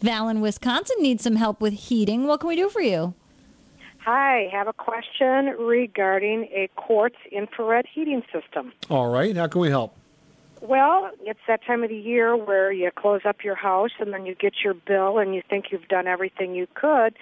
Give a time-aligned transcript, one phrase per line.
[0.00, 2.26] Val in Wisconsin needs some help with heating.
[2.26, 3.14] What can we do for you?
[4.04, 8.72] Hi, have a question regarding a quartz infrared heating system.
[8.90, 9.96] All right, how can we help?
[10.60, 14.26] Well, it's that time of the year where you close up your house and then
[14.26, 17.16] you get your bill and you think you've done everything you could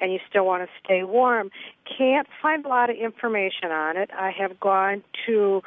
[0.00, 1.50] and you still want to stay warm.
[1.98, 4.10] Can't find a lot of information on it.
[4.16, 5.62] I have gone to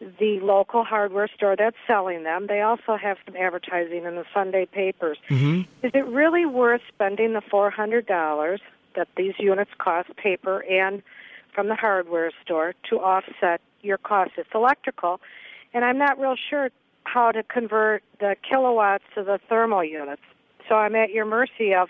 [0.00, 2.46] the local hardware store that's selling them.
[2.46, 5.18] They also have some advertising in the Sunday papers.
[5.28, 5.62] Mm-hmm.
[5.84, 8.58] Is it really worth spending the $400
[8.94, 11.02] that these units cost, paper and
[11.54, 14.32] from the hardware store, to offset your cost?
[14.36, 15.20] It's electrical,
[15.74, 16.70] and I'm not real sure
[17.04, 20.22] how to convert the kilowatts to the thermal units.
[20.68, 21.88] So I'm at your mercy of,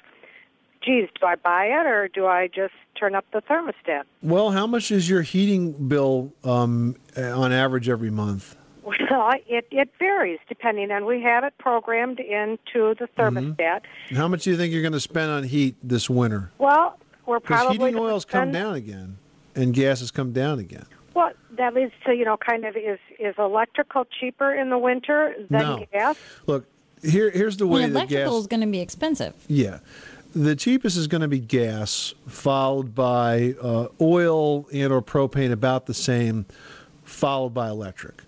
[0.89, 4.05] geez, do I buy it or do I just turn up the thermostat?
[4.23, 8.57] Well, how much is your heating bill um, on average every month?
[8.83, 13.83] Well, it, it varies depending on we have it programmed into the thermostat.
[14.15, 16.51] How much do you think you're going to spend on heat this winter?
[16.59, 19.19] Well, we're Because probably heating gonna oils come down again,
[19.55, 20.87] and gas has come down again.
[21.15, 25.35] Well, that leads to you know kind of is is electrical cheaper in the winter
[25.51, 25.87] than No.
[25.93, 26.17] gas?
[26.47, 26.65] Look,
[27.03, 28.13] here here's the way And that gas.
[28.13, 29.35] electrical is going to be expensive.
[29.49, 29.81] Yeah.
[30.39, 35.87] The cheapest is going to be gas, followed by uh, oil and or propane, about
[35.87, 36.47] the same,
[37.03, 38.23] followed by electric.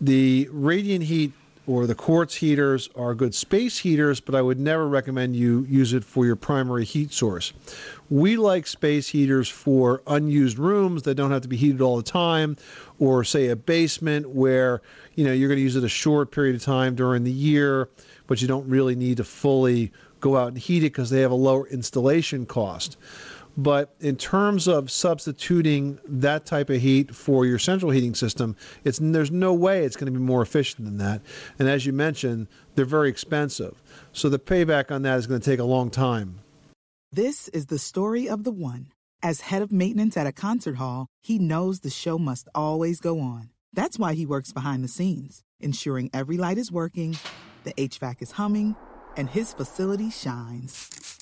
[0.00, 1.32] The radiant heat
[1.66, 5.92] or the quartz heaters are good space heaters, but I would never recommend you use
[5.92, 7.52] it for your primary heat source.
[8.10, 12.02] We like space heaters for unused rooms that don't have to be heated all the
[12.02, 12.56] time,
[12.98, 14.82] or say a basement where
[15.14, 17.88] you know you're going to use it a short period of time during the year,
[18.26, 21.30] but you don't really need to fully go out and heat it because they have
[21.30, 22.96] a lower installation cost.
[23.56, 28.98] But in terms of substituting that type of heat for your central heating system, it's
[29.02, 31.20] there's no way it's going to be more efficient than that.
[31.58, 33.82] And as you mentioned, they're very expensive.
[34.12, 36.40] So the payback on that is going to take a long time.
[37.12, 38.88] This is the story of the one.
[39.22, 43.20] As head of maintenance at a concert hall, he knows the show must always go
[43.20, 43.50] on.
[43.72, 47.16] That's why he works behind the scenes, ensuring every light is working,
[47.64, 48.76] the HVAC is humming,
[49.16, 51.21] and his facility shines.